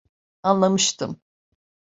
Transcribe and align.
Anlamıştım. 0.43 1.21